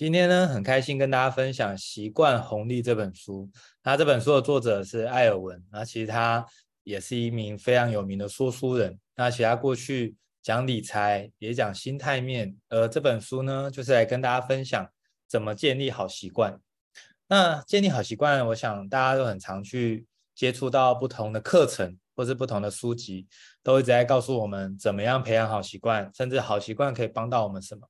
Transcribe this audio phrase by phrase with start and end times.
[0.00, 3.50] 今天呢，很开心跟大家分享《习惯红利》这本书。
[3.82, 6.42] 那这本书的作者是艾尔文，那其实他
[6.84, 8.98] 也是一名非常有名的说书人。
[9.14, 12.56] 那其他过去讲理财，也讲心态面。
[12.70, 14.90] 而这本书呢，就是来跟大家分享
[15.28, 16.58] 怎么建立好习惯。
[17.28, 23.28] 那建立好习惯，我想大家都很常去接触到不同的课程，或是不同的书籍，
[23.62, 27.86] 都一直在告诉我们怎么样培养好习惯，甚至好习惯可以帮到我们什么。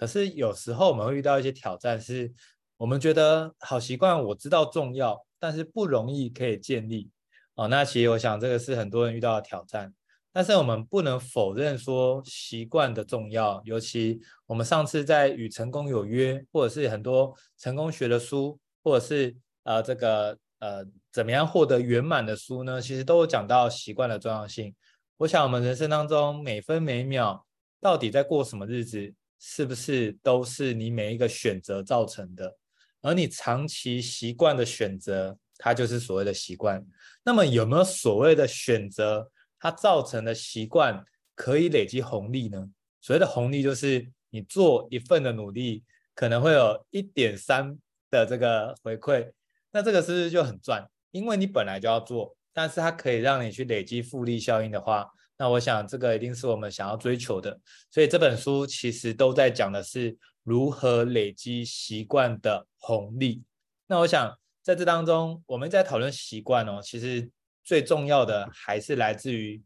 [0.00, 2.32] 可是有时候我们会遇到一些挑战，是
[2.78, 7.10] 我们觉得好习惯我知道重要，但是不容易可以建立。
[7.54, 9.92] 哦，那其实我想这个是很多人遇到的挑战。
[10.32, 22.80] 但是我们不能否认说习惯的重要，尤其我们上次在与成功有约，或者是很多成功学的书，或者是呃这个呃怎么样获得圆满的书呢？
[22.80, 24.74] 其实都有讲到习惯的重要性。
[25.18, 27.44] 我想我们人生当中每分每秒
[27.82, 32.56] 到底在过什么日子，是不是都是你每一个选择造成的？
[33.00, 36.84] 而你长期习惯的选择，它就是所谓的习惯。
[37.24, 41.02] 那么有没有所谓的选择，它造成的习惯
[41.34, 42.70] 可以累积红利呢？
[43.00, 45.82] 所谓的红利就是你做一份的努力，
[46.14, 47.78] 可能会有一点三
[48.10, 49.32] 的这个回馈。
[49.72, 50.86] 那这个是不是就很赚？
[51.12, 55.10] 因为你本来就要做，但是它可以让你去累积复利效应的话。
[55.40, 57.58] 那我想，这个一定是我们想要追求的。
[57.90, 63.42] 所以这本书其实都在讲的是如何累积习惯的红利。
[63.86, 67.30] 那我想，在这当中，我们在讨论习惯哦，其实
[67.64, 69.62] 最重要的还是来自于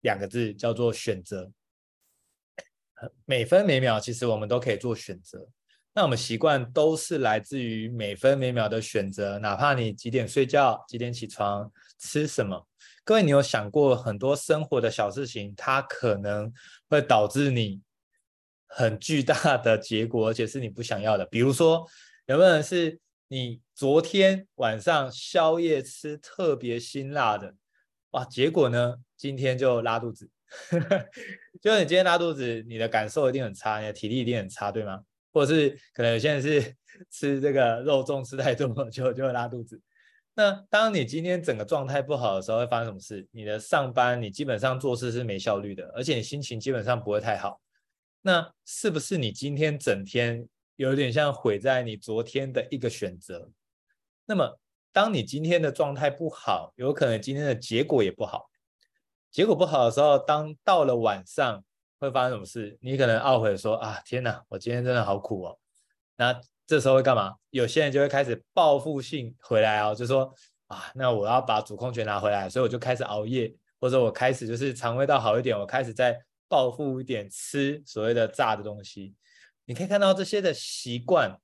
[0.00, 1.52] 两个字，叫做选择。
[3.26, 5.46] 每分每秒，其实我们都可以做选择。
[5.92, 12.66] 那我们习惯都是来自于每分每秒的选择，哪怕你几点睡觉、几点起床、吃什么。
[13.10, 16.52] 各位，你有想过很多生活的小事情，它可能
[16.88, 17.82] 会导致你
[18.68, 21.26] 很巨大的结果，而且是你不想要的。
[21.26, 21.84] 比如说，
[22.26, 27.52] 有没有人是你昨天晚上宵夜吃特别辛辣的，
[28.10, 30.30] 哇，结果呢，今天就拉肚子。
[31.60, 35.00] 就你今天拉肚子，你的感受一定很差，你的体力一定很差，对吗？
[35.32, 36.76] 或者是可能有些人是
[37.10, 39.82] 吃这个肉粽吃太多，就就会拉肚子。
[40.34, 43.28] 那当你今天整个状态不好的时候，会发生什么事？
[43.30, 47.60] 你的上班，你基本上做事是没效率的，而且你心情基本上不会太好。
[48.22, 50.46] 那是不是你今天整天
[50.76, 53.50] 有点像毁在你昨天的一个选择？
[54.24, 54.58] 那么，
[54.92, 58.48] 当你今天的状态不好，有可能今天的结果也不好。
[59.30, 61.62] 结果不好的时候，当到了晚上
[61.98, 62.78] 会发生什么事？
[62.80, 65.58] 你可能懊悔说：“啊，天哪，我今天真的好苦哦。”
[66.16, 67.34] 那这时候会干嘛？
[67.50, 70.32] 有些人就会开始报复性回来哦，就说
[70.68, 76.16] 啊，那我要把主控权拿回来，所以我就开始熬夜，或者我开始就是肠胃道好一点，我开始再
[76.46, 79.12] 报复一点吃所谓的炸的东西。
[79.64, 81.36] 你可以看到这些的习惯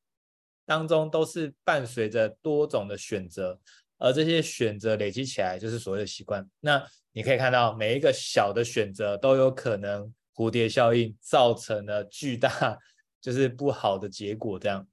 [0.65, 3.59] 当中都是伴随着多种的选择，
[3.99, 6.49] 而这些选择累积起来就是所谓的习惯。
[6.61, 12.79] 那你可以看到每一个小的选择都有可能蝴蝶效应造成了巨大
[13.21, 14.87] 就是不好的结果，这样。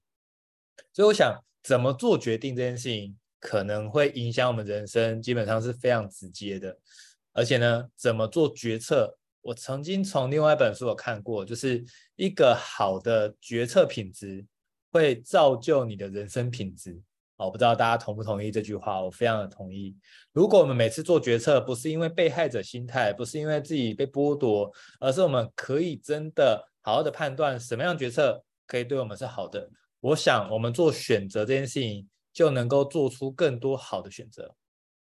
[0.92, 6.78] 所以我想，怎么做决定这件事情，可能会影响我们人生，基本上是非常直接的。
[7.34, 11.84] 而且呢，怎么做决策，我曾经从另外一本书有看过，就是
[12.16, 14.46] 一个好的决策品质
[14.92, 17.02] 会造就你的人生品质。
[17.36, 19.98] 我不知道大家同不同意这句话，我非常的同意。
[20.32, 29.70] 如果我们每次做决策，不是因为被害者心态，不是因为自己被剥夺，而是我们可以真的好好的判断什么样决策可以对我们是好的。
[30.04, 34.54] 我想，我们做选择这件事情，就能够做出更多好的选择。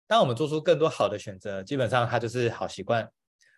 [0.07, 3.11] 当我们做出更多好的选择，基本上它就是好习惯。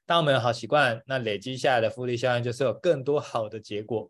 [0.07, 4.09] 当我们有好习惯，那累积下来的复利效应就是有更多好的结果。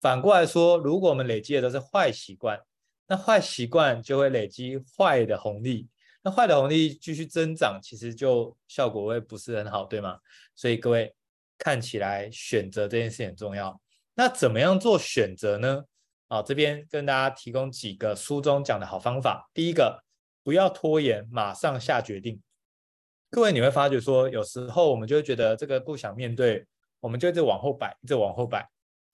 [0.00, 2.58] 反过来说，如果我们累积的都是坏习惯，
[3.06, 5.86] 那坏习惯就会累积坏的红利。
[6.22, 10.18] 那坏的红利继续增长，其实就效果会不是很好，对吗？
[10.54, 11.14] 所以各位
[11.58, 13.78] 看起来选择这件事很重要。
[14.14, 15.84] 那怎么样做选择呢？
[16.28, 19.48] 好，这边跟大家提供几个书中讲的好方法。
[19.54, 20.02] 第一个，
[20.42, 22.40] 不要拖延，马上下决定。
[23.30, 26.66] 各位，你会发觉说，有时候我们就会觉得这个不想面对，
[26.98, 28.68] 我们就一直往后摆，一直往后摆。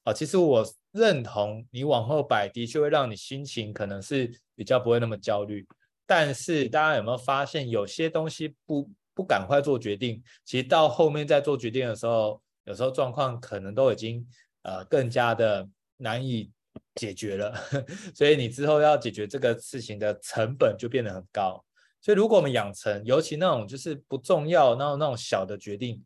[0.04, 5.66] 啊，其实我认同你往后摆的确会让你心情可能是比较不会那么焦虑。
[6.06, 14.26] 但是大家有没有发现，有些东西不不赶快做决定，其实到后面再做决定的时候，有时候状况可能都已经
[14.62, 15.68] 呃更加的
[15.98, 16.50] 难以。
[16.94, 17.54] 解决了，
[18.14, 21.64] 所以你之后要解决这个事情的成本就变得很高。
[22.00, 26.02] 所以如果我们养成，尤其那种就是不重要，那种那种小的决定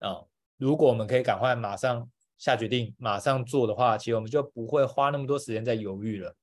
[0.00, 0.22] 啊，
[0.58, 6.34] 如果我们可以赶快马上下决定，马上做的话，其实我们就不会花那么多时间在犹豫了。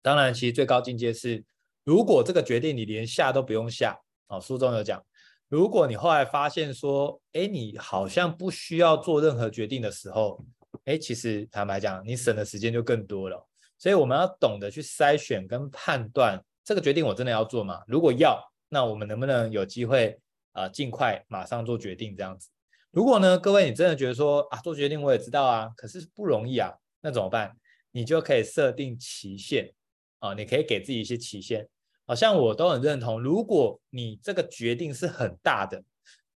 [0.00, 1.44] 当然，其实最高境界是，
[1.84, 3.98] 如果这个决定你连下都不用下，
[4.28, 5.04] 哦，书中有讲，
[5.48, 10.42] 如果你后来发现说，哎，你好像不需要做任何决定的时候，
[10.84, 13.48] 哎，其实坦白讲，你省的时间就更多了。
[13.78, 17.82] 所以我们要懂得去筛选跟判断，这个决定我真的要做吗？
[17.86, 20.18] 如果要，那我们能不能有机会
[20.52, 22.48] 啊，尽快马上做决定这样子？
[22.90, 27.56] 如果呢，各位你真的觉得说啊，做决定我也知道啊，可是不容易啊，那怎么办？
[27.92, 29.72] 你就可以设定期限。
[30.18, 31.66] 啊，你可以给自己一些期限，
[32.04, 33.22] 好像我都很认同。
[33.22, 35.82] 如果你这个决定是很大的，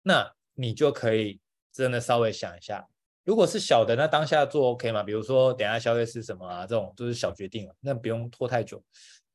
[0.00, 1.38] 那你就可以
[1.70, 2.88] 真的稍微想一下。
[3.24, 5.02] 如果是小的，那当下做 OK 嘛？
[5.02, 8.82] 比如说等下消费是什么啊，这种都是小决定了，那不用拖太久。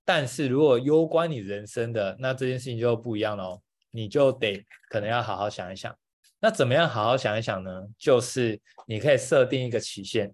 [0.06, 5.94] 但是如果攸关你人生的，那这件事情就不一样了，你就得可能要好好想一想。
[6.40, 7.88] 那怎么样好好想一想呢？
[7.98, 10.34] 就是你可以设定一个期限，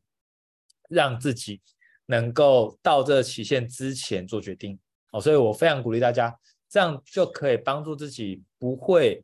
[0.89, 1.61] 让自己。
[2.07, 4.77] 能够到这个期限之前做决定
[5.11, 6.31] 哦，所以我非常鼓励大家，
[6.69, 9.23] 这样就可以帮助自己不会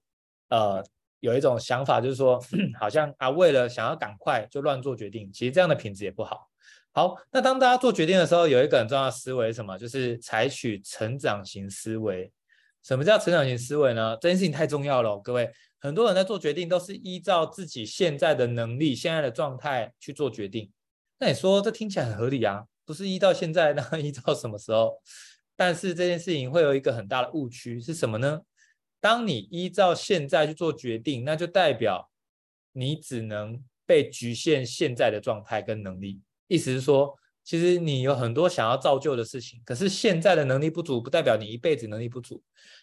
[0.49, 0.83] 呃
[1.21, 2.37] 有一种想法，就是说
[2.77, 6.49] 好像啊为了想要赶快就乱做决定，其实这样的品质也不好。
[6.91, 9.77] 好，那当大家做决定的时候，有一个很重要的思维是什么？
[9.77, 12.29] 就是采取成长型思维。
[12.83, 14.17] 什么叫成长型思维呢？
[14.19, 20.69] 这件事情太重要了，各位，很多人在做决定都是依照自己现在的能力、现在的状态去做决定。
[21.19, 22.65] 那你说这听起来很合理啊？
[22.83, 24.99] 不是依照现在，那依照什么时候？
[25.55, 28.41] 但是这件事情会有一个很大的误区是什么呢？
[29.01, 32.09] 当你依照现在去做决定，那就代表
[32.71, 36.21] 你只能被局限现在的状态跟能力。
[36.47, 37.13] 意思是说，
[37.43, 42.41] 其实你有很多想要造就的事情，可是现在的能力不足，不代表你一辈子能力不足。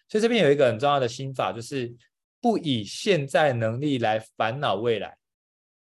[0.09, 1.95] 所以这边有一个很重要的心法，就是
[2.41, 5.17] 不以现在能力来烦恼未来，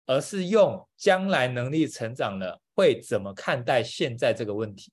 [0.05, 2.61] 而是用将来能力成长了。
[2.75, 4.89] 会怎么看待现在这个问题？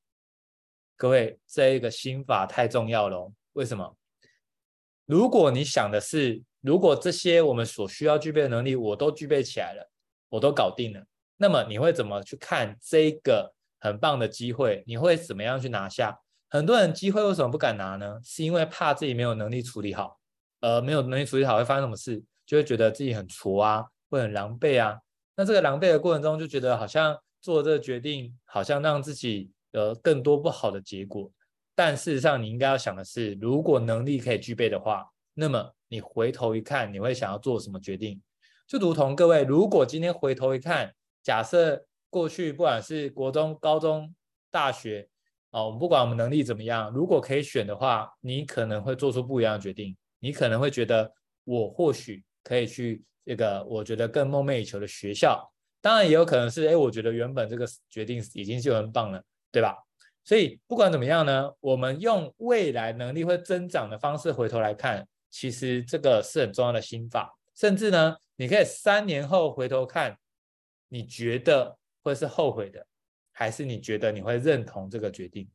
[0.96, 3.30] 各位，这一个心法太重要了。
[3.52, 3.96] 为什么？
[5.06, 9.90] 如果你想的是，如果这些我们所需要具备的能力我都具备起来了，
[10.28, 11.02] 我都搞定了，
[11.38, 14.84] 那么你会怎么去看这个很棒的机会？
[14.86, 16.18] 你会怎么样去拿下？
[16.50, 18.20] 很多人机会为什么不敢拿呢？
[18.22, 20.18] 是因为怕自己没有能力处理好，
[20.60, 22.22] 呃，没有能力处理好会发生什么事？
[22.44, 24.98] 就会觉得自己很挫啊，会很狼狈啊。
[25.36, 27.16] 那这个狼狈的过程中，就觉得好像。
[27.42, 31.30] 做这个决定，好像让自己呃更多不好的结果。
[31.76, 38.20] 但事实上，你应该要想的是，如果能力可以具备的话，那么你回头一看，你会想要做什么决定？
[38.66, 40.92] 就如同各位，如果今天回头一看，
[41.22, 44.14] 假设过去不管是国中、高中、
[44.50, 45.06] 大学，
[45.50, 49.94] 哦，我们不管我们能力怎么样，如果可以选的话，你可能会做出不一样的决定。
[50.18, 51.12] 你可能会觉得，
[51.44, 55.52] 我或许可以去这个我觉得更梦寐以求的学校。
[55.82, 59.22] 当然也有可能是，哎，我觉得原本这个决定已经就很棒了，
[59.52, 59.76] 对吧？
[60.26, 67.34] 所以不管怎么样呢，我们用未来能力会增长的方式回头来看，其实这个是很重要的心法。
[67.54, 70.18] 甚至呢，你可以三年后回头看，
[70.88, 72.86] 你觉得会是后悔的，
[73.32, 75.48] 还是你觉得你会认同这个决定？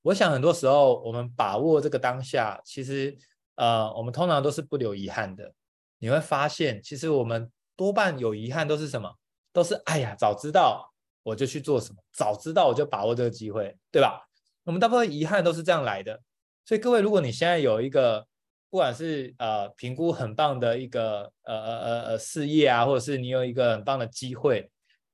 [0.00, 3.14] 我想很多时候我们把握这个当下，其实
[3.56, 5.52] 呃，我们通常都是不留遗憾的。
[5.98, 7.50] 你会发现，其实我们。
[7.76, 9.10] 多半有遗憾都是什么？
[9.54, 10.89] 都是哎呀，早知道
[11.22, 14.26] 我就去做什么，早知道我就把握这个机会，对吧？
[14.64, 16.20] 我们大部分遗憾都是这样来的。
[16.64, 18.26] 所以各位，如果你现在有一个
[18.68, 24.70] 不管是呃评估很棒的一个呃呃呃呃事业啊，或者是你有一个很棒的机会，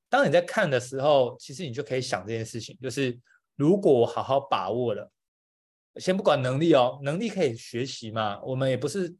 [0.09, 3.19] 当你在看的时候，其实你就可以想这件事情，就是
[3.55, 5.11] 如果我好好把握了，
[5.97, 9.17] 先不管能力哦，能力可以学习嘛，我们也不是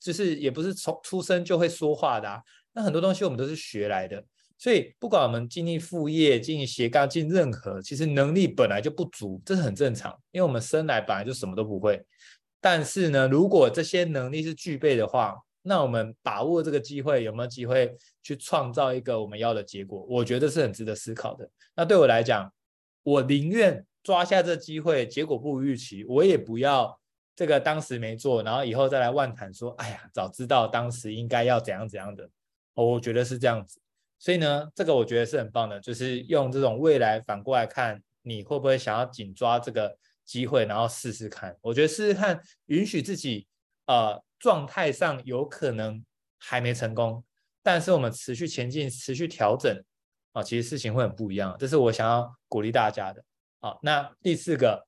[0.00, 2.42] 就是也不是从出生就会说话的啊。
[2.72, 4.24] 那很多东西我们都是学来的，
[4.58, 12.04] 所以不管我们经历副业、经营斜杠、进任何，其实能力本来就不足，这是很正常，因为我们生来本来就什么都不会。
[12.60, 20.04] 但是呢，如果这些能力是具备的话，那我们把握这个机会，有没有机会去创造一个我们要的结果？
[20.08, 21.48] 我觉得是很值得思考的。
[21.76, 22.52] 那对我来讲，
[23.04, 26.98] 我宁愿抓下这机会，结果不如预期，我也不要。
[27.36, 32.28] 这个当时没做，然后以后再来万谈说，哎呀，早知道当时应该要怎样怎样的。
[32.74, 33.78] 我觉得是这样子，
[34.18, 41.56] 所以呢，这个我觉得是很棒的，就是用这种未来反过来看，你会不会想要紧抓这个机会，然后试试看？
[41.60, 43.46] 我觉得试试看，允许自己
[43.86, 46.04] 呃状态上有可能
[46.36, 47.24] 还没成功，
[47.62, 49.82] 但是我们持续前进，持续调整
[50.32, 51.56] 啊，其实事情会很不一样。
[51.58, 53.24] 这是我想要鼓励大家的。
[53.60, 54.86] 好，那第四个，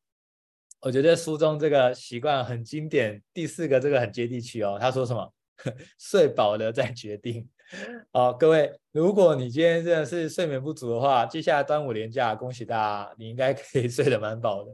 [0.81, 4.77] 我觉得书中这个习惯很经典，第四个这个很接地气哦。
[4.81, 5.33] 他说什么？
[5.99, 7.49] 睡饱了再决定。
[8.13, 14.73] 好，各位，如果你今天真的是睡眠不足的话，接下来端午连假，恭喜大家，你应该可以 睡得蛮饱的。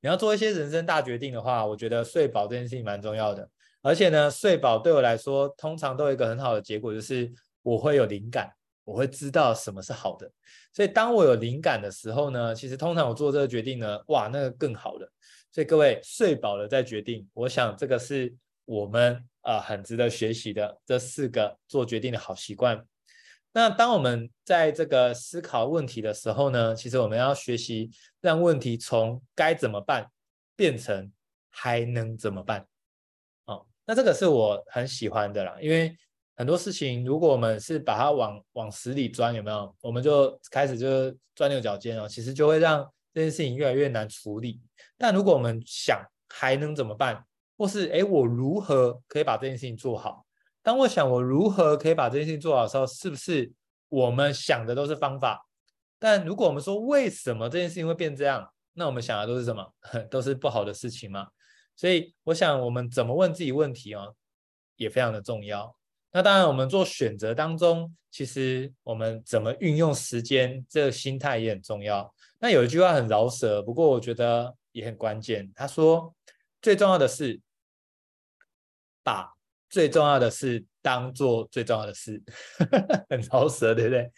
[0.00, 3.48] 你要做一些人生大决定的话，我觉得睡饱这件事情蛮重要的。
[3.80, 7.32] 而且呢，睡饱对我来说，通常都有一个很好的结果，就是
[7.62, 8.52] 我会有灵感，
[8.84, 10.30] 我会知道什么是好的。
[10.74, 15.10] 所以当我有灵感的时候呢，其实通常我做这个决定呢，哇，那个更好了。
[15.50, 18.34] 所以各位睡饱了再决定，我想这个是
[18.66, 22.84] 我们、呃、很值得学习的这四个做决定的好习惯。
[23.52, 27.88] 那当我们在这个思考问题的时候呢，其实我们要学习
[28.20, 30.10] 让问题从该怎么办
[30.56, 31.12] 变成
[31.50, 32.66] 还能怎么办。
[33.44, 35.96] 哦，那这个是我很喜欢的啦，因为
[36.34, 39.72] 很多事情如果我们是把它往往死里钻，有没有？
[39.80, 42.82] 我们就开始就是钻牛角尖哦，其实就会让
[43.12, 44.60] 这件事情越来越难处理。
[44.98, 47.24] 但如果我们想还能怎么办，
[47.56, 50.24] 或是诶，我如何可以把这件事情做好？
[50.62, 53.52] 当我想我如何可以把这件事情做好的时候，是不是
[53.88, 55.46] 我们想的都是方法？
[55.98, 59.64] 但如果我们说为什么这件事情会变这样，那我们想的都是什么？
[60.10, 61.28] 都是不好的事情吗？
[61.76, 64.14] 所以我想我们怎么问自己问题哦，
[64.76, 65.74] 也非常的重要。
[66.12, 72.14] 那当然，我们做选择当中，其实我们怎么运用时间，这个心态也很重要。
[72.38, 75.50] 那有一句话很饶舌，不过我觉得也很关键。
[75.56, 76.14] 他说，
[76.64, 77.38] 最重要的是
[79.04, 79.32] 把。
[79.70, 82.22] 最重要的是当做最重要的事，
[83.10, 84.08] 很饶舌，对不对？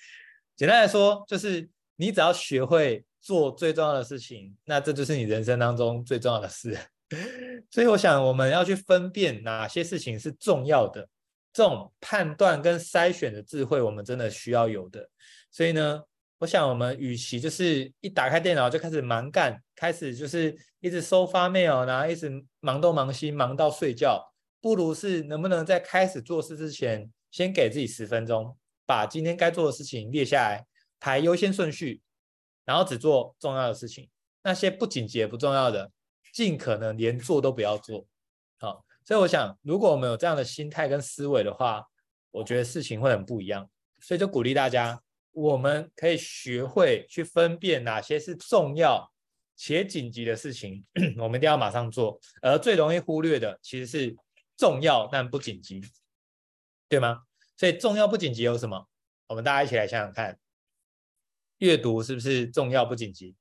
[0.54, 6.78] 简单来说，就是你只要学会做最重要的事情，那这就是你人生当中最重要的事。
[7.72, 11.08] 所以，我想我们要去分辨哪些事情是重要的，
[11.54, 15.08] 这种判断跟筛选的智慧，我们真的需要有的。
[15.50, 16.02] 所以呢，
[16.38, 24.22] 我想我们与其就是一打开电脑就开始忙干，开始就是一直收发 mail，然后一直忙东忙西，忙到睡觉。
[24.60, 30.66] 不如是能不能在开始做事之前，先给自己十分钟，把今天该做的事情列下来，
[30.98, 32.02] 排优先顺序，
[32.64, 34.08] 然后只做重要的事情，
[34.42, 35.90] 那些不紧急也不重要的，
[36.34, 38.06] 尽可能连做都不要做。
[38.58, 41.84] 好，所以我想，如果我们有这样的心态跟思维的话，
[42.30, 43.70] 我觉得事情会很不一样。
[44.00, 45.00] 所以就鼓励大家，
[45.36, 49.12] 我们可以学会去分辨哪些是重要
[49.54, 50.84] 且紧急的事情，
[51.18, 54.16] 我们一定要马上做，而最容易忽略的其实是。
[54.58, 55.82] 重要但不紧急，
[56.88, 57.24] 对吗？
[57.58, 58.88] 所以重要不紧急有什么？
[59.26, 60.38] 我们大家一起来想想看，
[61.58, 63.36] 阅读是不是重要不紧急？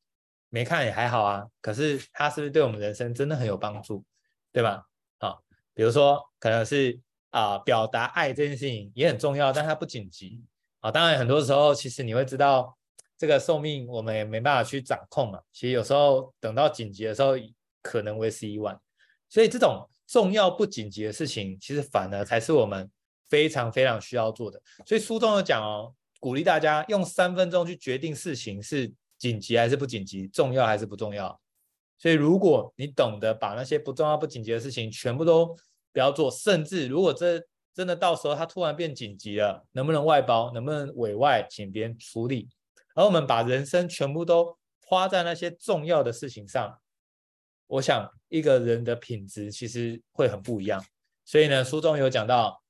[0.50, 4.04] 没看也还好啊，可是它是不是对我们人生真的很有帮助，
[4.52, 4.84] 对吧？
[5.18, 5.42] 好，
[5.74, 7.00] 比如说可能是
[7.30, 10.44] 啊、表达爱这件事情也很重要，但它不紧急
[10.86, 10.92] 啊。
[10.92, 12.78] 当然很多时候其实你会知道，
[13.18, 15.40] 这个寿命我们也没办法去掌控嘛。
[15.52, 17.34] 其实有时候等到紧急的时候，
[17.82, 18.80] 可能为时已晚。
[19.30, 19.90] 所以这种。
[20.08, 22.88] 重要不紧急的事情，其实反而才是我们
[23.28, 24.62] 非常非常需要做的。
[24.86, 31.42] 所以书中有讲哦，鼓励大家用三分钟去决定事情是紧急还是不紧急，重要还是不重要。
[31.98, 35.58] 所以如果你懂得把那些不重要不紧急的事情全部都
[35.92, 37.42] 不要做，甚至如果这
[37.76, 42.48] 真的到时候它突然变紧急了，能不能外包，能不能委外请别人处理？
[42.96, 46.80] 而我们把人生全部都花在那些重要的事情上。
[47.68, 50.82] 我想一个人的品质其实会很不一样，
[51.26, 52.62] 所以呢，书中有讲到，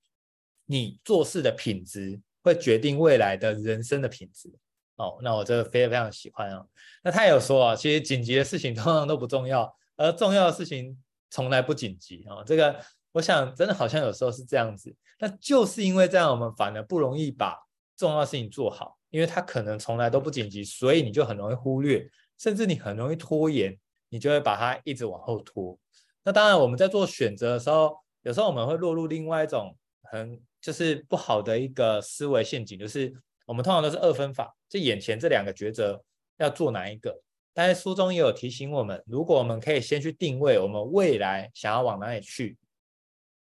[0.65, 4.51] 你做事的品质会决定未来的人生的品质。
[4.95, 6.65] 哦，那我这个非常非常喜欢哦。
[7.03, 10.97] 那他有说啊，其实紧急的事情通常都不重要，而重要的事情
[11.29, 12.41] 从来不紧急哦。
[12.47, 12.81] 这个
[13.15, 17.57] 我想真的好像有时候是这样子，那就是因为这样，我们反而不容易把
[17.95, 22.05] 重要事情做好，因为它可能从来都不紧急，所以你就很容易忽略，
[22.37, 23.77] 甚至你很容易拖延。
[24.09, 25.77] 你就会把它一直往后拖。
[26.23, 33.13] 那当然，我们在做选择的时候，有时候我们会落入另外一种很就是不好的一个思维陷阱，就是
[33.45, 36.01] 我们通常都是二分法，就眼前这两个抉择
[36.37, 37.19] 要做哪一个。
[37.51, 42.55] 但是书中也有提醒我们，如果我们可以先去定位我们未来想要往哪里去，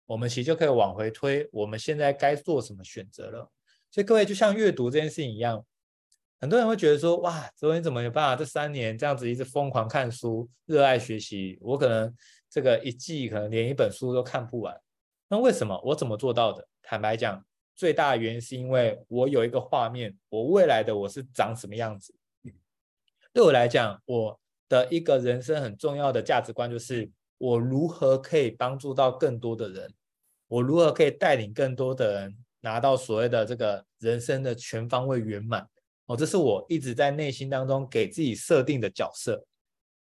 [0.07, 3.51] 我们其实就可以往回推我们现在该做什么选择了。
[3.91, 5.63] 所以各位，就像阅读这件事情一样。
[6.39, 11.57] 很多人会觉得说，哇，哲维你怎么有办法这三年这样子一直疯狂看书，热爱学习？
[11.61, 12.13] 我可能
[12.49, 14.75] 这个一季可能连一本书都看不完。
[15.29, 15.79] 那为什么？
[15.83, 16.67] 我怎么做到的？
[16.81, 17.43] 坦白讲，
[17.75, 22.13] 最大的原因是因为我有一个画面，我未来的我是长什么样子。
[23.33, 27.09] 对我来讲，我的一个人生很重要的价值观就是，
[27.39, 29.93] 我如何可以帮助到更多的人，
[30.47, 35.67] 我如何可以带领更多的人拿到所谓的这个人生的全方位圆满。
[36.05, 39.45] 哦，这是我一直在内心当中给自己设定的角色。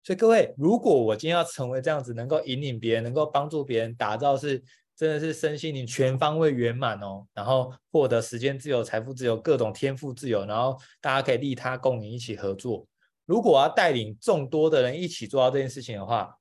[0.05, 4.63] 所以各位，如果我今天要成为这样子，能够引领别人，能够帮助别人，打造是
[4.95, 12.87] 真的是身心灵全方位圆满哦，然后获得时间自由、财富自由、各种天赋自由，然后大家可以利他共赢，一起合作。
[13.25, 16.33] 如果我要带领众多的人一起做到这件事情的话，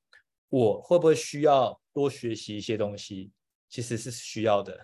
[0.48, 3.32] 我会不会需要多学习一些东西？
[3.76, 4.80] 其实是需要的，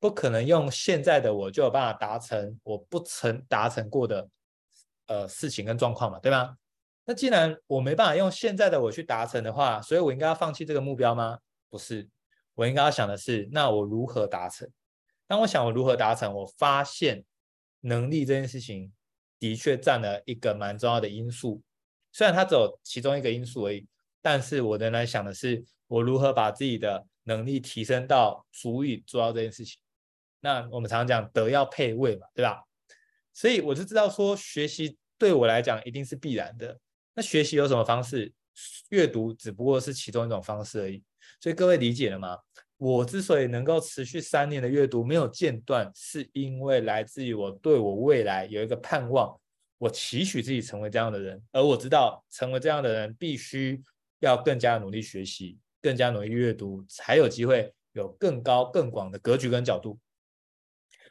[0.00, 4.26] 不可能用现在的我就有办法达成我不曾达成过的
[5.06, 6.56] 呃事情跟状况嘛，对吗？
[7.04, 11.40] 那既然我没办法用现在的我去达成的话，所以我应该要放弃这个目标吗？
[11.68, 12.08] 不是，
[12.54, 14.66] 我应该要想的是，那我如何达成？
[15.26, 17.22] 当我想我如何达成，我发现
[17.82, 18.90] 能力这件事情
[19.38, 21.60] 的确占了一个蛮重要的因素，
[22.12, 23.86] 虽然它只有其中一个因素而已，
[24.22, 29.78] 但是我仍然想的是，我如何把自己的能力提升到足以做到这件事情。
[30.40, 32.62] 那我们常常讲德要配位嘛，对吧？
[33.32, 36.78] 所以我就知道说，学习对我来讲一定是必然的。
[37.14, 38.32] 那学习有什么方式？
[38.90, 41.02] 阅读只不过是其中一种方式而已。
[41.40, 42.36] 所以各位理解了吗？
[42.76, 49.40] 我之所以能够持续三年的阅读没有间断，是因为来自于我对我未来有一个盼望，
[49.78, 53.80] 我期许自己成为这样的人，而我知道成为这样的人必须
[54.18, 59.98] 要更加努力学习，更加努力阅读，才有机会有更高更广的格局跟角度。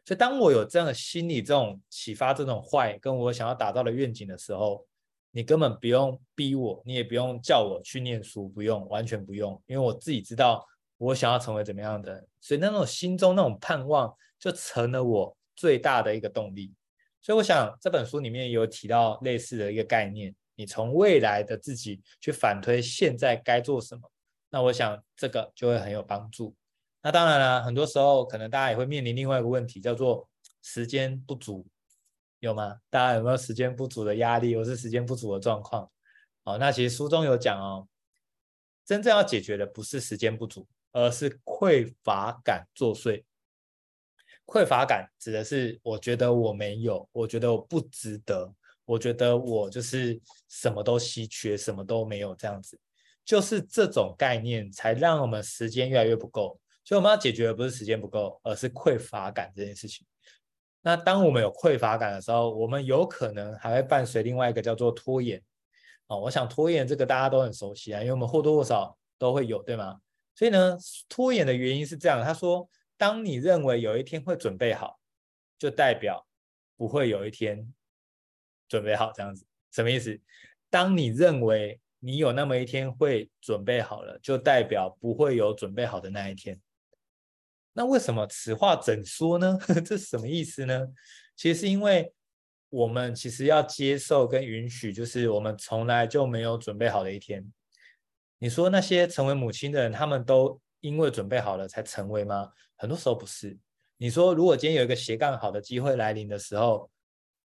[0.04, 4.88] 所以当我有这样的心理这种启发，这种坏跟我想要达到的愿景的时候，
[5.30, 10.66] 你根本不用逼我，你也不用叫我去念书，不用，完全不用，因为我自己知道
[10.98, 16.74] 我想要成为怎么样的人，所以那种心中那种盼望就成了我最大的一个动力。
[17.22, 24.12] 所以我想这本书里面有提到类似的一个概念，你从未来的自己去反推现在该做什么，
[24.52, 26.56] 那我想这个就会很有帮助。
[27.02, 30.30] 那当然了，很多时候可能大家也会面临另外一个问题，叫做
[30.62, 31.66] 时间不足。
[32.40, 32.80] 有吗？
[32.90, 35.90] 大家有没有时间不足的压力，或是时间不足的状况？
[36.44, 37.88] 哦，那其实书中有讲哦，
[38.84, 43.24] 真正要解决的不是时间不足，而是匮乏感作祟。
[44.48, 48.52] 匮乏感指的是我觉得我没有，我觉得我不值得，
[48.86, 52.78] 我觉得我就是什么都稀缺，什么都没有这样子，
[53.32, 56.60] 就是这种概念才让我们时间越来越不够。
[56.84, 60.06] 所以我们要解决的不是时间不够，而是匮乏感这件事情。
[60.82, 65.42] 那当我们有匮乏感的时候，我们有可能还会伴随另外一个叫做拖延。
[66.08, 70.02] 哦，我想拖延这个大家都很熟悉啊，因为我们或多或少都会有，对吗？
[70.36, 70.78] 所以呢，
[71.08, 75.00] 拖延的原因是这样，他说，当你认为有一天会准备好，
[75.58, 76.28] 就代表
[76.76, 77.74] 不会有一天
[78.68, 80.20] 准备好，这样子什么意思？
[80.70, 86.60] 当你认为你有那么一天会准备好了，就代表不会有准备好的那一天。
[87.74, 89.56] 那为什么此话怎说呢？
[89.86, 90.88] 这是什么意思呢？
[91.36, 92.12] 其实是因为
[92.70, 97.46] 我们其实要接受跟允许，就是我们从来就没有准备好的一天。
[98.40, 102.52] 你说那些成为母亲的人，他们都因为准备好了才成为吗？
[102.78, 103.56] 很多时候不是。
[103.98, 106.90] 你说如果今天有一个斜杠好的机会来临的时候，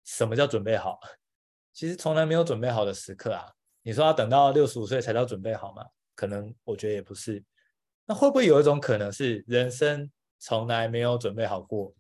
[0.06, 0.98] 什么叫准备好？
[1.74, 3.52] 其实从来没有准备好的时刻啊。
[3.86, 5.86] 你说要等到六十五岁才叫准备好吗？
[6.16, 7.44] 可能我觉得也不是。
[8.08, 11.94] 那会不会有一种可能是人生从来没有准备好过？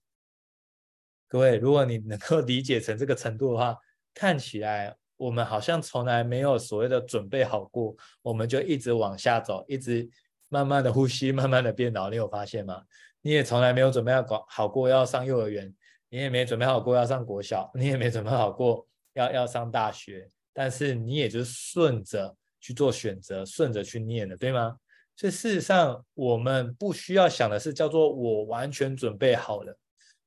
[1.27, 3.77] 各位，如果你能够理解成这个程度的话，
[4.15, 10.09] 看起来我们好像从来没有所谓的准备好过，我们就一直往下走，一直
[10.49, 12.09] 慢慢的呼吸，慢慢的变老。
[12.09, 12.81] 你有发现吗？
[13.21, 15.71] 你也从来没有准备要搞好过要上幼儿园，
[16.09, 24.77] 你也没准备好过要上国小，你也没准备好过要要上大学，但是你也就顺着去做选择，顺着去念了，对吗？
[25.17, 29.77] 所以事实上，我们不需要想的是叫做我完全准备好了，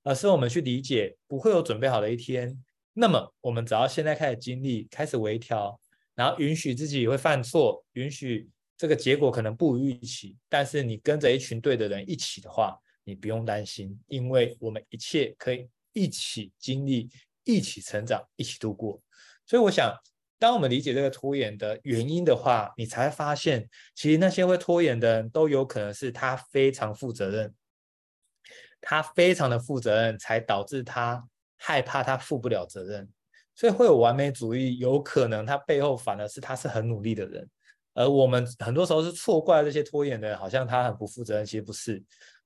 [0.03, 2.63] 而是我们去理解不会有准备好的一天。
[2.93, 5.81] 那么，我们只要现在开始经历，开始微调，
[6.15, 17.09] 然后允许自己会犯错，允许这个结果可能不如预期，但是你跟着一群对的人一起的话，你不用担心，因为我们一切可以一起经历，
[17.45, 19.01] 一起成长，一起度过。
[19.47, 19.95] 所以，我想。
[20.39, 27.53] 当我们理解这个拖延的原因的话，你才会发现，其实那些会拖延的人都有可能是他非常负责任，
[28.81, 33.09] 他非常的负责任，才导致他害怕他负不了责任，
[33.55, 34.79] 所以会有完美主义。
[34.79, 37.49] 有可能他背后反而是他是很努力的人，
[37.95, 42.01] 而我们很多时候是错怪这些拖延的人，好像他很不负责任，其实不是。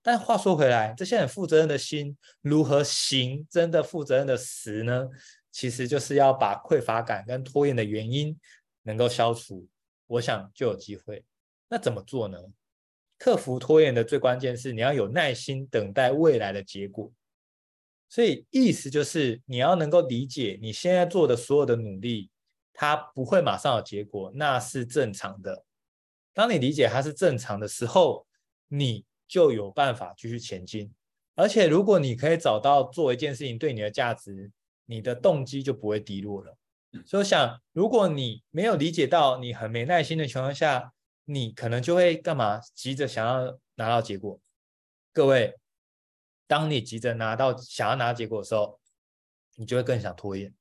[0.04, 5.06] 但话说回来，这些很负责任的心如何行真的负责任的实呢？
[5.52, 8.36] 其实就是要把匮乏感跟拖延的原因
[8.82, 9.68] 能够消除，
[10.06, 11.24] 我想就有机会。
[11.68, 12.38] 那怎么做呢？
[13.18, 17.12] 克服拖延的最关键是你要有耐心等待未来的结果。
[18.08, 22.30] 所以意思就是你要能够理解你现在做的所有的努力，
[22.72, 25.64] 它不会马上有结果，那是正常的。
[26.34, 28.26] 当你理解它是正常的时候，
[28.68, 30.92] 你就有办法继续前进。
[31.34, 34.50] 而且，如果你可以找到做一件事情对你的价值，
[34.86, 36.56] 你的动机就不会低落了。
[37.06, 40.92] 所以我想，如果你没有理解到你很没耐心的情况下，
[41.24, 42.60] 你可能就会干嘛？
[42.74, 44.38] 急着想要拿到结果。
[45.12, 45.58] 各位，
[46.46, 48.80] 当你急着拿到想要拿到结果的时候，
[49.56, 50.54] 你就会更想拖延，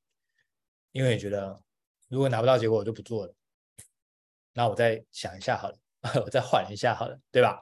[0.92, 1.62] 因为你觉得
[2.08, 3.34] 如果拿不到结果，我就不做了。
[4.52, 5.78] 那我再想一下好了，
[6.24, 7.60] 我再缓一下好了，对吧？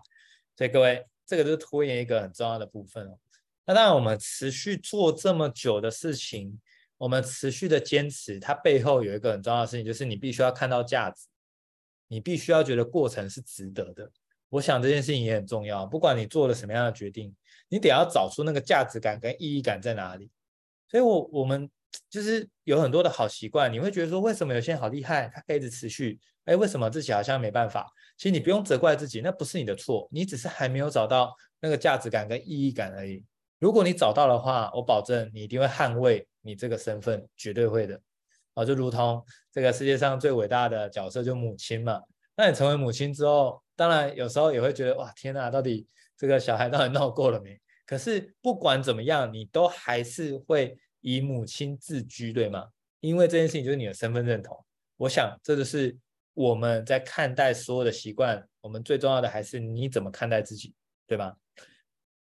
[0.56, 1.06] 所以各位。
[1.30, 3.16] 这个就是拖延一个很重要的部分哦。
[3.70, 6.59] 那当然，我们持续做这么久的事情，
[6.98, 11.28] 我们持续的坚持，它背后有一个很重要的事情，就是你必须要看到价值，
[12.09, 14.11] 你必须要觉得过程是值得的。
[14.48, 15.87] 我想这件事情也很重要。
[15.87, 17.33] 不管你做了什么样的决定，
[17.68, 20.28] 你得要找出那个价值感跟意义感在哪里。
[20.88, 21.70] 所以我，我们
[22.09, 26.18] 就是有很多的好习惯，你会觉得说，为什么有些人好厉害，他可以一直持续？
[26.46, 27.87] 哎，为什么自己好像没办法？
[28.16, 33.24] 其实你不用责怪自己，那不是你的错，你只是还没有找到那个价值感跟意义感而已。
[33.60, 38.00] 如果你找到的话，我保证你一定会捍卫你这个身份，绝对会的。
[38.54, 42.02] 啊，就如同这个世界上最伟大的角色就母亲嘛。
[42.34, 47.56] 那你成为母亲之后，当然有时候也会觉得哇，天哪，到底这个小孩到底闹够了没？
[47.86, 52.66] 可是不管怎么样，你都还是会以母亲自居，对吗？
[52.98, 54.58] 因为这件事情就是你的身份认同。
[54.96, 55.96] 我想这就是。
[56.32, 60.72] 我们在看待所有的习惯，我们最重要的还是你怎么看待自己，
[61.06, 61.36] 对吧？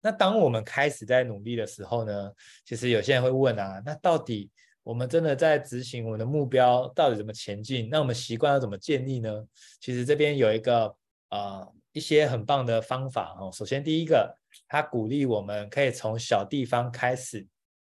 [0.01, 2.31] 那当我们开始在努力的时候呢，
[2.65, 4.49] 其实有些人会问啊，那到底
[4.83, 7.89] 我们真的在执行我们的目标，到底怎么前进？
[7.89, 9.45] 那我们习惯要怎么建立呢？
[9.79, 10.95] 其实这边有一个
[11.29, 13.51] 呃一些很棒的方法哦。
[13.51, 17.45] 首先第一个，他鼓励我们可以从小地方开始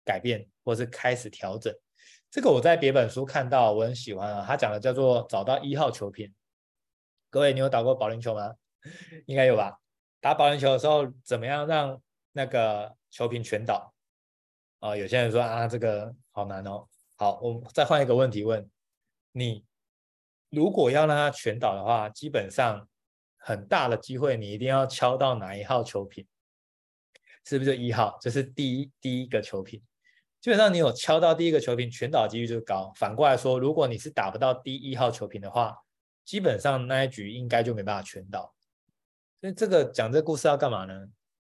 [0.05, 1.73] 改变，或是开始调整。
[2.31, 4.45] 这个我在别本书看到，我很喜欢啊。
[4.47, 6.33] 他讲的叫做找到一号球品。
[7.29, 8.53] 各位，你有打过保龄球吗？
[9.25, 9.78] 应该有吧。
[10.21, 12.01] 打保龄球的时候，怎么样让
[12.31, 13.93] 那个球瓶全倒？
[14.79, 16.87] 啊、有些人说啊，这个好难哦。
[17.17, 18.69] 好，我们再换一个问题问
[19.31, 19.65] 你：
[20.49, 22.87] 如果要让它全倒的话，基本上
[23.37, 26.25] 很大的机会，你一定要敲到哪一号球品？
[27.45, 28.17] 是不是一号？
[28.21, 29.81] 这、是第一第一个球品。
[30.39, 32.91] 基本上你有敲到第一个球瓶，全倒的几率就高。
[32.95, 35.75] 反过来说，如果你是打不到第一号球瓶的话，
[36.23, 38.53] 基本上那一局应该就没办法全倒。
[39.41, 41.07] 所以这个讲这个故事要干嘛呢？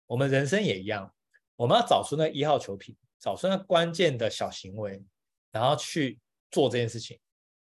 [0.07, 1.13] 我们人生也一样，
[1.57, 5.03] 我们要找出那一号球瓶，找出那关键的小行为，
[5.53, 6.19] 然后去
[6.51, 7.19] 做这件事情，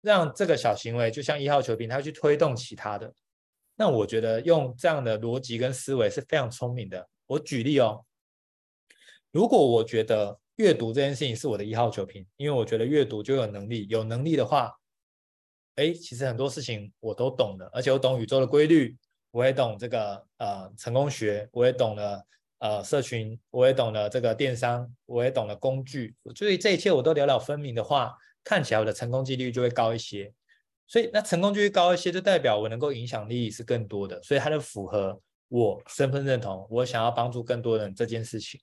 [0.02, 3.14] 让这个小行为就像一号球瓶，它去推动其他的。
[3.76, 7.10] 那我觉得用这样的逻辑跟思维是非常聪明的。
[7.28, 8.06] 我举例哦，
[9.32, 10.40] 如果我觉得。
[10.58, 14.72] 阅读这件事情是我的一号球瓶，因为我觉得阅读就有能力，有能力的话，
[15.74, 18.96] 哎，其实很多事情我都懂的，而且我懂宇宙的规律，
[19.32, 22.26] 我也懂这个呃成功学，我也懂了
[22.60, 30.34] 呃社群，我也懂了这个电商，我也懂了工具，所以这一切我都了了分明的话，看起来我的成功几率就会高一些。
[30.88, 38.60] 所以那成功几率高一些，就代表我能够影响力是更多的，所以它就符合我身份认同，我想要帮助更多人这件事情。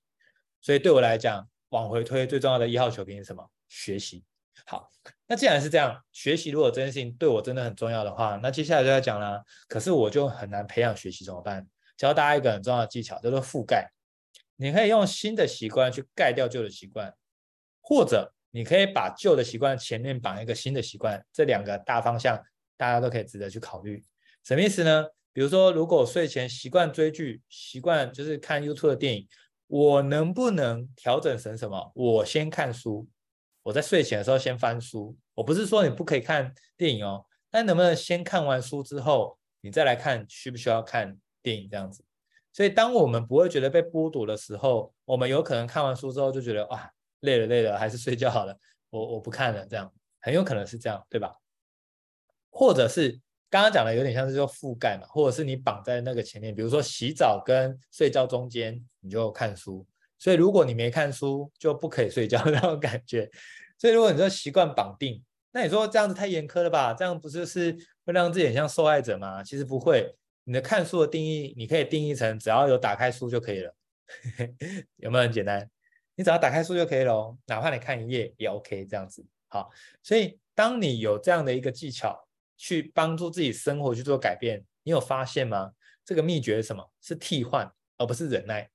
[0.60, 1.48] 所以对我来讲。
[1.70, 3.46] 往回推，最重要的一号球瓶是什么？
[3.68, 4.24] 学习。
[4.66, 4.90] 好，
[5.26, 9.42] 那既然是这样，学习如果这件事情对我真的很重要的话，那接下来就要讲了。
[9.68, 11.66] 可是我就很难培养学习怎么办？
[11.96, 13.90] 教大家一个很重要的技巧，叫做覆盖。
[14.56, 17.14] 你可以用新的习惯去盖掉旧的习惯，
[17.80, 21.24] 或者你可以把旧的习惯前面绑一个新的习惯。
[21.32, 22.38] 这两个大方向，
[22.76, 24.02] 大家都可以值得去考虑。
[24.44, 25.06] 什么意思呢？
[25.32, 29.28] 比如说，如果睡前习惯追剧，习惯就是看 YouTube 的电影。
[29.68, 31.92] 我能不能调整成什么？
[31.94, 33.06] 我先看书，
[33.68, 35.14] 我在睡前的时候先翻书。
[35.34, 42.02] 我不是说你不可以看电影哦，但能不能先看完书之后，你再来看需不需要看电影这样子？
[42.50, 51.34] 所以，当我们不会觉得被剥夺的时候，我们有可能看完书之后就觉得哇，累了累了，还是睡觉好了，我我不看了，这样很有可能是这样，对吧？
[52.48, 53.20] 或者是。
[53.50, 59.86] 刚刚讲的有点像是说覆盖嘛，或者是你绑在那个前面，比如说洗澡跟睡觉中间，你就看书。
[60.18, 63.30] 所以如果你没看书，就不可以睡觉那种感觉。
[63.78, 66.92] 所以如果你说习惯绑定，那你说这样子太严苛了吧？
[66.92, 67.72] 这样不就是
[68.04, 69.42] 会让自己很像受害者吗？
[69.42, 70.14] 其实不会。
[70.44, 73.74] 你的看书的定义，你可以定义成只要有打开书就可以了，
[74.96, 75.68] 有没有很简单？
[76.14, 79.24] 你只要打开书就可以了，哪怕你看一页也 OK 这样子。
[79.48, 79.70] 好，
[80.02, 82.24] 所以当你有这样的一个技巧。
[82.60, 85.70] 去帮助自己生活去做改变，你有发现吗？
[86.04, 86.84] 这个秘诀是什么？
[87.00, 88.68] 是替换，而不是忍耐。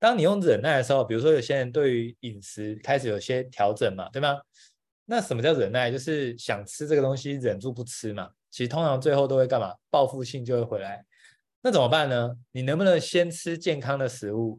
[0.00, 4.40] 当你用忍耐的时候，比如说有些人对于饮食开始有些调整嘛，对吗？
[5.04, 5.90] 那什么叫忍耐？
[5.90, 8.30] 就是想吃这个东西，忍住不吃嘛。
[8.50, 9.74] 其实通常最后都会干嘛？
[9.90, 11.04] 报复性就会回来。
[11.62, 12.34] 那怎么办呢？
[12.52, 14.58] 你能不能先吃健康的食物，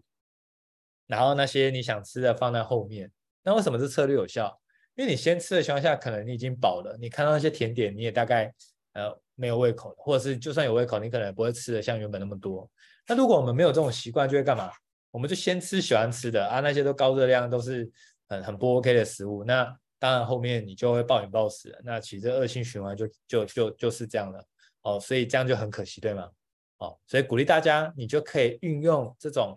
[1.07, 3.11] 然后那些你想吃的放在后面？
[3.43, 4.61] 那为什么这策略有效？
[4.95, 8.53] 因为你先吃的情况下，可能你已经饱了，你看到那些甜点，你也大概
[8.93, 12.69] 呃没有胃口，或者是就算有胃口，你可能不会吃的像原本那么多。
[13.07, 14.69] 那如果我们没有这种习惯，就会干嘛？
[15.11, 17.89] 我们就先吃喜欢吃的啊，那些都高热量，都是
[18.27, 19.43] 很很不 OK 的食物。
[19.43, 19.65] 那
[19.99, 24.43] 当然后面你就会暴饮暴食，那其实恶性循环就就就就是这样了
[24.81, 26.29] 哦，所以这样就很可惜，对吗？
[26.77, 29.55] 哦，所以鼓励大家，你就可以运用这种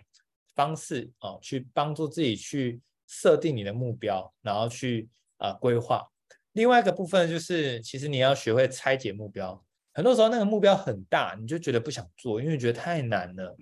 [0.55, 5.09] 方式哦，去帮助自己去设定你的目标，然后去。
[5.39, 6.09] 啊，规划。
[6.53, 9.63] 另外一个部分就是，其实你要学会拆解目标。
[9.93, 13.55] 很多时候那个目标很大，你就觉得不想做，因为觉得太难了。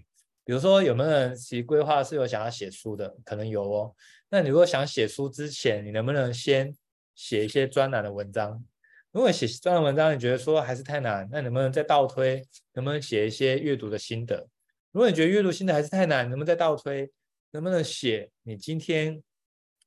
[0.45, 3.17] 比如说，有没有人其实规划是有想要写书的？
[3.25, 3.95] 可能有哦。
[4.29, 6.75] 那你如果想写书之前，你能不能先
[7.15, 8.65] 写一些专栏的文章？
[9.11, 12.43] 如果写专栏文章你觉得说还是太难，那能不能再倒推？
[12.73, 14.49] 能不能写一些阅读的心得？
[14.91, 17.11] 如果你觉得阅读心得还是太难，能不能再倒推？
[17.51, 19.23] 能不能写你今天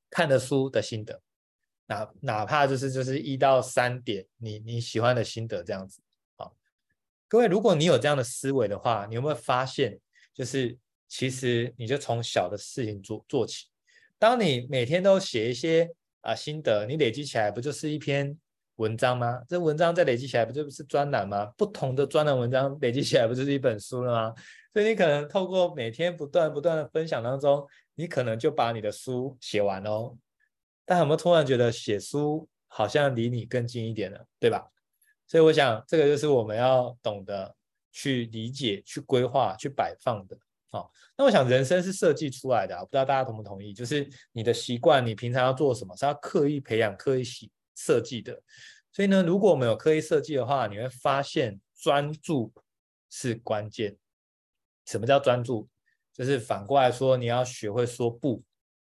[0.09, 1.21] 看的书的心得？
[1.87, 6.01] 哪哪怕就是就是一到三点，你你喜欢的心得这样子，
[6.35, 6.55] 好，
[7.27, 9.99] 各位，如果你有这样的思维的话，你有没有发现，
[10.35, 13.65] 就是其实你就从小的事情做做起。
[14.19, 15.89] 当你每天都写一些
[16.21, 18.37] 啊心得，你累积起来不就是一篇
[18.75, 19.41] 文章吗？
[19.47, 21.45] 这文章再累积起来不就是专栏吗？
[21.57, 24.35] 不同的专栏文章累积起来不就是一本书了吗？
[24.73, 30.17] 所以你可能透过每天不断不断的分享当中，你可能就把你的书写完喽。
[30.83, 34.69] 但有没有突然觉得写书好像离你更近一点了，对吧？
[35.27, 37.55] 所以我想，这个就是我们要懂得
[37.95, 40.37] 去理解、去规划、去摆放的。
[40.69, 43.73] 好，那我想人生是设计出来的，不知道大家同不同意？
[43.73, 47.23] 就是你的习惯，你平常要做什么，是要刻意培养、刻意
[47.73, 48.41] 设计的。
[48.91, 52.53] 所以呢，如果我们有刻意设计的话，你会发现专注
[53.09, 53.95] 是关键。
[54.85, 55.69] 什么叫专注？
[56.11, 58.43] 就是反过来说，你要学会说不。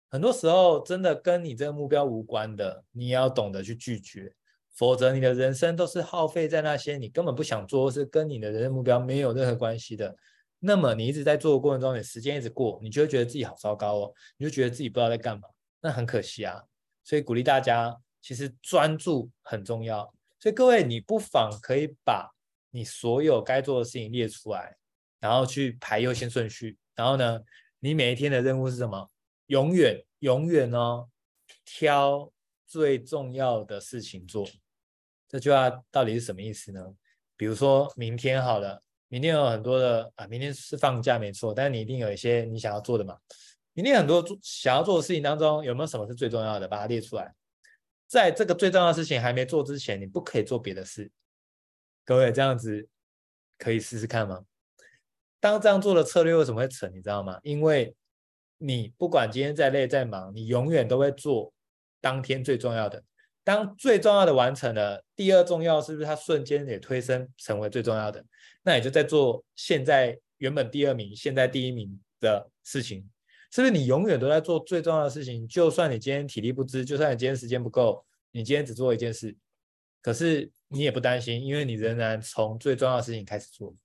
[0.09, 4.33] 很多时候，真的跟你这个目标无关的，你要懂得去拒绝，
[4.79, 10.15] 否则你的人生都是耗费在那些你根本不想做，或是跟你的人生目标没有任何关系的。
[10.57, 15.49] 那么你一直在做的过程中，你时间一直过，你就会觉得自己好糟糕哦，你就觉得自己不知道在干嘛，
[15.81, 16.63] 那很可惜啊。
[17.03, 20.09] 所以鼓励大家，其实专注很重要。
[20.39, 22.29] 所以各位，你不妨可以把
[22.71, 24.77] 你所有该做的事情列出来，
[25.19, 26.77] 然后去排优先顺序。
[26.95, 27.37] 然后呢，
[27.79, 29.09] 你每一天的任务是什么？
[29.47, 31.09] 永远永远哦，
[31.65, 32.31] 挑
[32.65, 34.47] 最重要的事情做。
[35.29, 36.83] 这句话到底是什么意思呢？
[37.37, 43.15] 比如说明天好了，明天有很多的啊，明天是放假没错，但是你一定有一些你想要做的嘛。
[43.73, 46.67] 明天很多做想要做的事情当中，有没有什么是最重要的？
[46.67, 47.33] 把它列出来。
[48.07, 51.11] 在这个最重要的事情还没做之前，你不可以做别的事。
[52.03, 52.89] 各位这样子
[53.59, 54.43] 可以试试看吗？
[55.39, 56.91] 当这样做的策略为什么会成？
[56.91, 57.39] 你知道吗？
[57.43, 57.95] 因为
[58.57, 61.53] 你不管今天再累再忙，你永远都会做
[62.01, 63.01] 当天最重要的。
[63.49, 68.23] 当最重要的完成了，第二重要是不是它瞬间也推升成为最重要的？
[68.61, 73.09] 那也就在做现在原本第二名，现在第一名的事情，
[73.51, 73.71] 是不是？
[73.71, 79.35] 你永远都在做最重要的事情，就算你今天体力不支，就算你今天时间不够，你今天只做一件事，
[80.03, 83.75] 可是你也不担心，因为你仍然从最重要的事情开始做。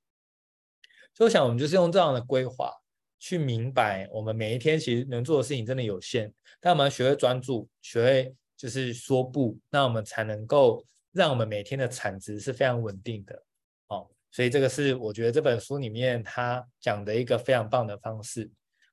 [1.15, 2.71] 所以我想，我们就是用这样的规划。
[3.19, 13.43] 去明白，我们每一天其实能做的事情真的有限，但我们学会专注，学会就是说不，那我们才能够让我们每天的产值是非常稳定的。
[13.89, 18.51] 哦，所以这个是我觉得这本书里面他讲的一个非常棒的方式。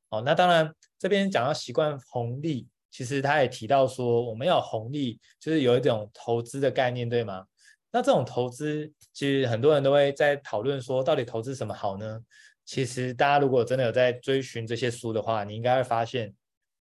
[0.10, 7.46] 哦，那当然这边讲到习惯红利，其实他也提到说，我们要红利，就是有一种投资的概念，对吗？
[7.94, 12.20] 那这种投资，其实很多人都会在讨论说，到底投资什么好呢？
[12.66, 16.34] 其实，大家如果真的有在追寻这些书的话，你应该会发现，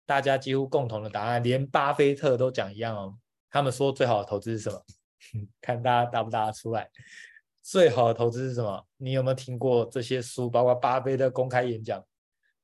[0.07, 3.19] 大家几乎共同的答案，连巴菲特都讲一样哦。
[3.51, 4.81] 他们说最好的投资是什么？
[5.61, 6.89] 看大家答不答得出来。
[7.63, 8.87] 最好的投资是什么？
[8.97, 10.49] 你有没有听过这些书？
[10.49, 12.03] 包括巴菲特公开演讲，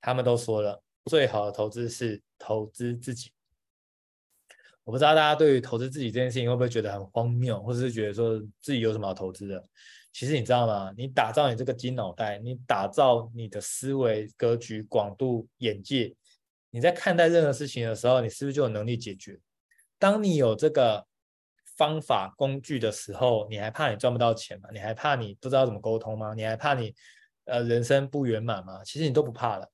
[0.00, 3.32] 他们都说了，最好的投资是投资自己。
[4.84, 9.64] 我不知道大家对于投资自己这件事情会不会觉得很荒谬，或者是觉得说自己有什么好投资的？
[10.12, 10.92] 其实你知道吗？
[10.96, 16.14] 你打造你这个金脑袋，你打造你的思维格局、广度、眼界，
[16.72, 19.38] 你在看待任何事情的时候，你是不是就有能力解决？
[19.98, 21.06] 当你有这个
[21.76, 24.70] 方法工具的时候，你还怕你赚不到钱吗？
[24.72, 26.32] 你还怕你不知道怎么沟通吗？
[26.34, 26.94] 你还怕你
[27.44, 28.82] 呃人生不圆满吗？
[28.84, 29.70] 其实你都不怕了。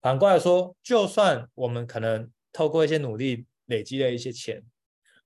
[0.00, 4.62] 反过来说，就算我们可能透过一些努力累积了一些钱，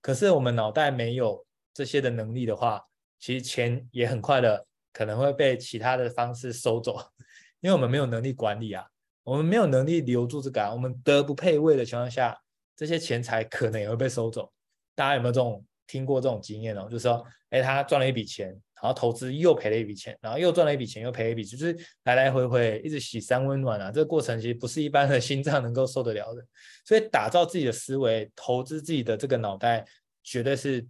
[0.01, 2.83] 可是我们脑袋没有这些的能力的话。
[3.19, 6.99] 其实钱也很快的可能会被其他的方式收走，
[7.61, 8.87] 因为我们没有能力管理啊，
[9.27, 12.41] 我们没有能力留住这个啊，我们德不配位的情况下，
[12.77, 14.53] 这些钱财可能也会被收走。
[14.95, 16.85] 大家有没有这种听过这种经验哦？
[16.89, 23.91] 就是说，哎，他赚了一笔钱，然后投资又赔了一笔钱，然后又赚了一笔钱，又赔一笔，就是来来回回一直洗三温暖啊。
[23.91, 26.41] 这个过程其实不是一般的心脏能够受得了的。
[26.85, 29.85] 所以，打造自己的思维，投资自己的这个脑袋，
[30.23, 30.87] 绝对是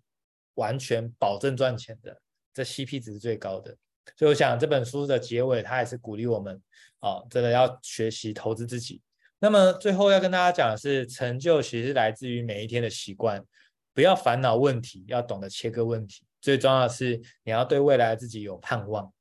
[0.56, 2.14] 完全保证赚钱的，
[2.52, 3.74] 这 CP 值是最高的。
[4.16, 6.60] 所以，我想这本书的结尾，它也是鼓励我们
[7.00, 9.02] 啊，真的要学习投资自己。
[9.38, 13.44] 那么，最后要跟大家讲的是，成就其实来自于每一天的习惯。
[13.92, 16.22] 不要烦恼问题，要懂得切割问题。
[16.40, 19.12] 最重要的是，你要对未来自己有盼望，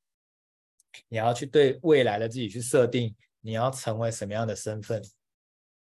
[1.08, 5.02] 你要去对未来的自己去设定，你要成为什么样的身份。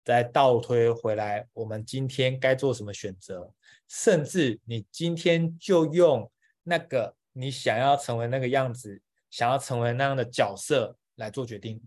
[0.04, 3.52] 再倒推回来，我们今天该做什么选择？
[3.88, 6.32] 甚至你今天就用
[6.64, 7.16] 那个。
[7.38, 11.84] 你想要成为那个样子，想要成为那样的角色来做决定。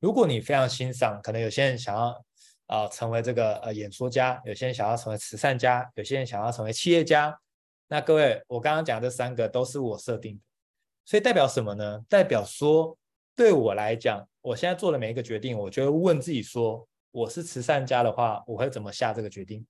[0.00, 2.22] 如果你非常欣赏，可能有些人想要
[2.66, 7.38] 啊、成为这个呃演说家，有些人想要成为慈善家，有些人想要成为企业家。
[7.88, 10.42] 那各位，我刚刚讲这三个都是我设定的，
[11.04, 12.04] 所以代表什么呢？
[12.08, 12.96] 代表说，
[13.34, 19.66] 对我来讲，我现在做的每一个决定，我就会问自己说：我是慈善家的话，我会怎么下这个决定？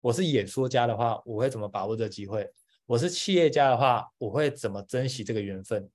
[0.00, 2.50] 我是演说家的话，我会怎么把握这个机会？
[2.86, 5.88] 我是企业家的话，我会怎么珍惜这个缘分？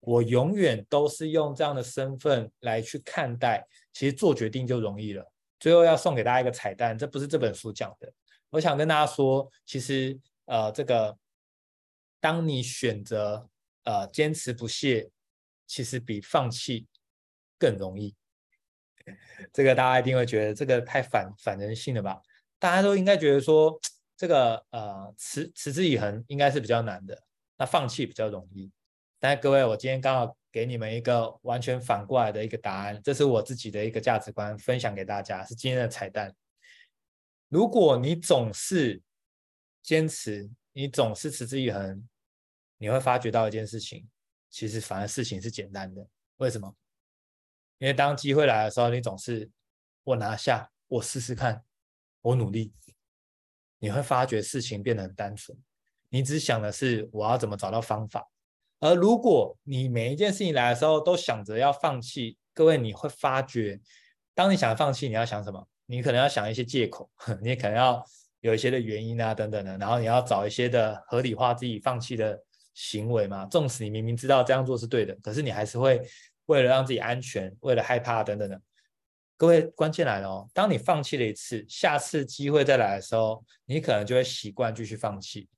[0.00, 5.30] 我永远都是用这样的身份来去看待，其实做决定就容易了。
[5.60, 8.10] 最后要送给大家一个彩蛋，这不是这本书讲的。
[8.48, 11.14] 我想跟大家说，其实呃，这个
[12.20, 13.46] 当你选择
[13.82, 15.10] 呃坚持不懈，
[15.66, 16.86] 其实比放弃
[17.58, 18.14] 更容易。
[19.52, 22.22] 这个大家一定会觉得这个太反反人性了吧？
[22.58, 23.78] 大家都应该觉得说。
[24.16, 27.20] 这个呃，持持之以恒应该是比较难的，
[27.56, 28.70] 那放弃比较容易。
[29.18, 36.34] 但是各位，我今天刚好给你们一个完全反过来的一个答案，这是我自己的一个价值观，分享给大家，是今天的彩蛋。
[37.48, 39.02] 如果你总是
[39.82, 42.06] 坚持，你总是持之以恒，
[42.78, 44.08] 你会发觉到一件事情，
[44.50, 46.06] 其实反而事情是简单的。
[46.36, 46.74] 为什么？
[47.78, 49.50] 因为当机会来的时候，你总是
[50.02, 51.64] 我拿下，我试试看，
[52.20, 52.72] 我努力。
[53.84, 55.54] 你会发觉事情变得很单纯，
[56.08, 58.26] 你只想的是我要怎么找到方法。
[58.80, 63.78] 而如果你每一件事情来的时候都想着要放弃，各位你会发觉，
[64.34, 65.68] 当你想放弃，你要想什么？
[65.84, 67.10] 你可能要想一些借口，
[67.42, 68.02] 你可能要
[68.40, 72.42] 有一些的原因啊等等的，然后你要找一些的合理化自己放弃的
[72.72, 73.44] 行为嘛。
[73.44, 76.00] 纵使你明明知道这样做是对的，可是你还是会
[76.46, 78.58] 为了让自己安全，为了害怕等等的。
[79.36, 80.48] 各位，关键来了哦！
[80.54, 85.48] 当你放弃了一次，下次机会再来的时候，你可能就会习惯继续放弃。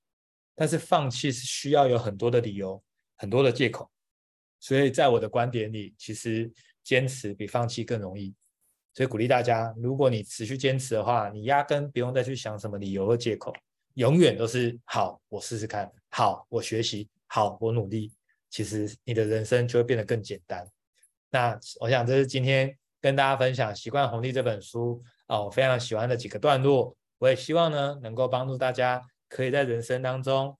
[0.55, 2.83] 但是放弃是需要有很多的理由、
[3.17, 3.87] 很多的借口。
[4.59, 6.51] 所以在我的观点里，其实
[6.83, 8.33] 坚持比放弃更容易。
[8.95, 13.53] 所以鼓励大家，如果你持续坚持的话，你压根不用再去想什么理由和借口，
[13.93, 18.11] 永远都是好，我试试看，好，我学习，好，我努力。
[18.49, 20.67] 其实你的人生就会变得更简单。
[21.29, 22.75] 那我想这是今天。
[23.07, 30.57] 跟大家分享《习惯红利》这本书啊，我非常喜欢的几个段落，我也希望呢能够帮助大家，可以在人生当中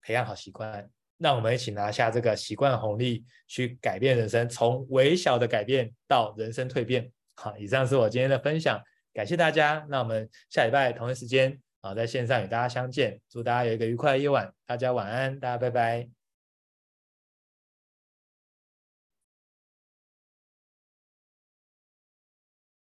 [0.00, 0.88] 培养好习惯。
[1.18, 7.10] 让我们一起拿下这个习惯红利，去改变人生，从微小的改变到人生蜕变。
[7.34, 8.80] 好，以上是我今天的分享，
[9.12, 9.84] 感谢大家。
[9.88, 13.20] 那我们下礼拜同一时间啊，在线上与大家相见。
[13.28, 16.19] 祝大家有一个愉快的夜晚，大家晚安，大家拜拜。